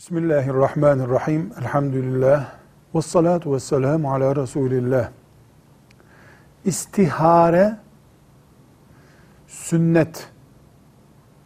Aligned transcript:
Bismillahirrahmanirrahim. 0.00 1.52
Elhamdülillah. 1.60 2.52
Ve 2.94 3.02
salatu 3.02 3.54
ve 3.54 3.60
selamu 3.60 4.12
ala 4.12 4.36
Resulillah. 4.36 5.10
İstihare, 6.64 7.76
sünnet, 9.46 10.28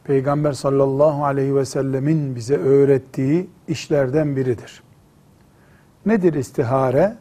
Peygamber 0.04 0.52
sallallahu 0.52 1.24
aleyhi 1.24 1.56
ve 1.56 1.64
sellemin 1.64 2.36
bize 2.36 2.56
öğrettiği 2.56 3.50
işlerden 3.68 4.36
biridir. 4.36 4.82
Nedir 6.06 6.34
istihare? 6.34 7.16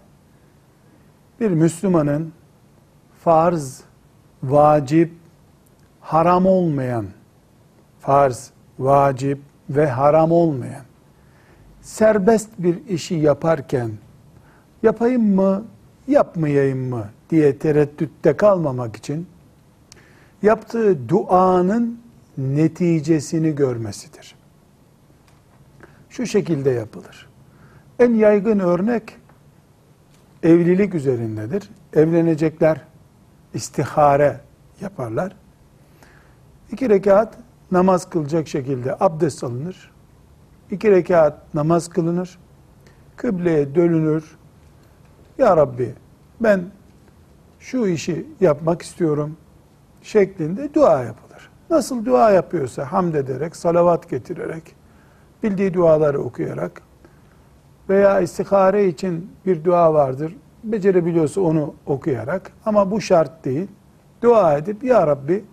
Bir 1.40 1.50
Müslümanın 1.50 2.34
farz, 3.24 3.82
vacip, 4.44 5.14
haram 6.02 6.46
olmayan, 6.46 7.06
farz, 8.00 8.52
vacip 8.80 9.40
ve 9.70 9.90
haram 9.90 10.32
olmayan, 10.32 10.84
serbest 11.84 12.50
bir 12.58 12.88
işi 12.88 13.16
yaparken 13.16 13.92
yapayım 14.84 15.36
mı, 15.36 15.66
yapmayayım 16.08 16.90
mı 16.90 17.10
diye 17.30 17.58
tereddütte 17.58 18.38
kalmamak 18.38 18.96
için 18.96 19.28
yaptığı 20.42 21.10
duanın 21.10 22.00
neticesini 22.38 23.56
görmesidir. 23.56 24.36
Şu 26.10 26.26
şekilde 26.26 26.70
yapılır. 26.70 27.30
En 28.00 28.14
yaygın 28.14 28.60
örnek 28.60 29.18
evlilik 30.44 30.96
üzerindedir. 30.96 31.70
Evlenecekler 31.94 32.82
istihare 33.54 34.40
yaparlar. 34.82 35.36
İki 36.72 36.90
rekat 36.90 37.38
namaz 37.72 38.10
kılacak 38.10 38.48
şekilde 38.48 38.96
abdest 39.00 39.44
alınır. 39.44 39.93
İki 40.72 40.92
rekat 40.92 41.54
namaz 41.54 41.90
kılınır. 41.90 42.40
Kıbleye 43.16 43.76
dönülür. 43.76 44.38
Ya 45.38 45.58
Rabbi 45.58 45.94
ben 46.40 46.62
şu 47.60 47.88
işi 47.88 48.28
yapmak 48.42 48.82
istiyorum 48.82 49.38
şeklinde 50.02 50.74
dua 50.74 51.04
yapılır. 51.04 51.50
Nasıl 51.70 52.06
dua 52.06 52.32
yapıyorsa 52.32 52.92
hamd 52.92 53.14
ederek, 53.14 53.56
salavat 53.56 54.10
getirerek, 54.10 54.64
bildiği 55.44 55.74
duaları 55.74 56.22
okuyarak 56.22 56.82
veya 57.90 58.20
istihare 58.20 58.88
için 58.88 59.32
bir 59.46 59.64
dua 59.64 59.94
vardır. 59.94 60.36
Becerebiliyorsa 60.64 61.42
onu 61.42 61.74
okuyarak 61.86 62.52
ama 62.66 62.92
bu 62.92 63.02
şart 63.02 63.46
değil. 63.46 63.68
Dua 64.22 64.58
edip 64.58 64.84
Ya 64.84 65.08
Rabbi 65.08 65.46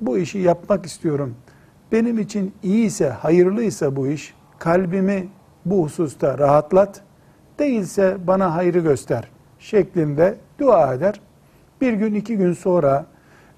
bu 0.00 0.18
işi 0.18 0.38
yapmak 0.38 0.86
istiyorum. 0.86 1.34
Benim 1.92 2.18
için 2.18 2.54
iyiyse, 2.62 3.08
hayırlıysa 3.08 3.96
bu 3.96 4.08
iş, 4.08 4.34
kalbimi 4.58 5.28
bu 5.64 5.84
hususta 5.84 6.38
rahatlat, 6.38 7.02
değilse 7.58 8.16
bana 8.26 8.54
hayrı 8.54 8.78
göster 8.78 9.28
şeklinde 9.58 10.36
dua 10.58 10.94
eder. 10.94 11.20
Bir 11.80 11.92
gün 11.92 12.14
iki 12.14 12.36
gün 12.36 12.52
sonra 12.52 13.06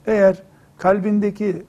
eğer 0.06 0.42
kalbindeki 0.78 1.62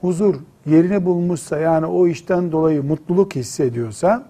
huzur 0.00 0.34
yerini 0.66 1.04
bulmuşsa 1.04 1.58
yani 1.58 1.86
o 1.86 2.06
işten 2.06 2.52
dolayı 2.52 2.82
mutluluk 2.82 3.34
hissediyorsa 3.34 4.22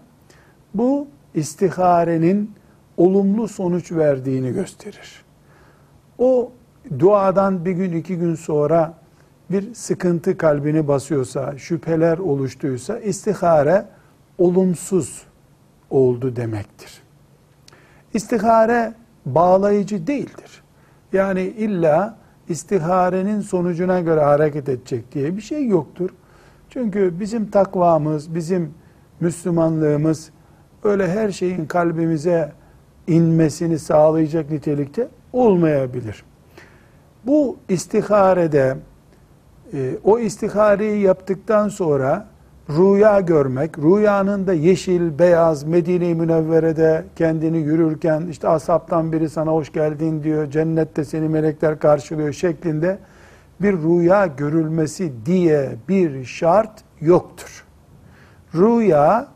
bu 0.75 1.07
istiharenin 1.35 2.55
olumlu 2.97 3.49
sonuç 3.49 3.93
verdiğini 3.93 4.53
gösterir. 4.53 5.25
O 6.19 6.53
duadan 6.99 7.65
bir 7.65 7.73
gün 7.73 7.93
iki 7.93 8.19
gün 8.19 8.35
sonra 8.35 8.95
bir 9.51 9.75
sıkıntı 9.75 10.37
kalbini 10.37 10.89
basıyorsa, 10.89 11.59
şüpheler 11.59 12.19
oluştuysa 12.19 12.99
istihare 12.99 13.87
olumsuz 14.39 15.23
oldu 15.91 16.37
demektir. 16.37 17.03
İstihare 18.15 18.95
bağlayıcı 19.27 20.07
değildir. 20.07 20.63
Yani 21.13 21.41
illa 21.41 22.19
istiharenin 22.49 23.41
sonucuna 23.41 24.01
göre 24.01 24.21
hareket 24.21 24.69
edecek 24.69 25.13
diye 25.13 25.37
bir 25.37 25.43
şey 25.43 25.67
yoktur. 25.67 26.11
Çünkü 26.71 27.21
bizim 27.21 27.51
takvamız, 27.51 28.35
bizim 28.35 28.75
Müslümanlığımız 29.21 30.31
öyle 30.85 31.11
her 31.11 31.33
şeyin 31.33 31.67
kalbimize 31.67 32.53
inmesini 33.07 33.79
sağlayacak 33.79 34.51
nitelikte 34.51 35.09
olmayabilir. 35.33 36.25
Bu 37.27 37.57
istiharede 37.69 38.77
e, 39.73 39.93
o 40.05 40.19
istihareyi 40.19 41.01
yaptıktan 41.01 41.69
sonra 41.69 42.27
rüya 42.69 43.21
görmek, 43.21 43.79
rüyanın 43.79 44.47
da 44.47 44.53
yeşil, 44.53 45.19
beyaz, 45.19 45.65
Medine-i 45.65 46.15
Münevvere'de 46.15 47.05
kendini 47.17 47.59
yürürken 47.59 48.27
işte 48.31 48.49
asaptan 48.49 49.13
biri 49.13 49.31
sana 49.31 49.51
hoş 49.51 49.73
geldin 49.73 50.23
diyor, 50.23 50.51
cennette 50.51 51.05
seni 51.05 51.29
melekler 51.29 51.79
karşılıyor 51.79 52.33
şeklinde 52.33 52.99
bir 53.61 53.73
rüya 53.73 54.27
görülmesi 54.27 55.13
diye 55.27 55.77
bir 55.89 56.25
şart 56.25 56.85
yoktur. 57.01 57.65
Rüya 58.55 59.29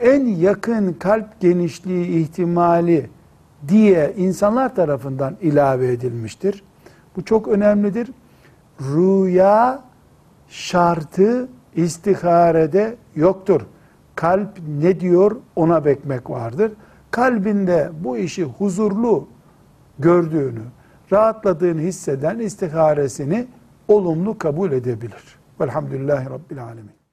en 0.00 0.26
yakın 0.26 0.92
kalp 0.92 1.40
genişliği 1.40 2.06
ihtimali 2.06 3.10
diye 3.68 4.14
insanlar 4.16 4.74
tarafından 4.74 5.36
ilave 5.40 5.92
edilmiştir. 5.92 6.62
Bu 7.16 7.24
çok 7.24 7.48
önemlidir. 7.48 8.10
Rüya 8.80 9.82
şartı 10.48 11.48
istiharede 11.76 12.96
yoktur. 13.16 13.60
Kalp 14.14 14.48
ne 14.80 15.00
diyor 15.00 15.36
ona 15.56 15.84
bekmek 15.84 16.30
vardır. 16.30 16.72
Kalbinde 17.10 17.90
bu 18.04 18.16
işi 18.16 18.44
huzurlu 18.44 19.28
gördüğünü, 19.98 20.62
rahatladığını 21.12 21.80
hisseden 21.80 22.38
istiharesini 22.38 23.46
olumlu 23.88 24.38
kabul 24.38 24.72
edebilir. 24.72 25.38
Velhamdülillahi 25.60 26.30
Rabbil 26.30 26.64
Alemin. 26.64 27.03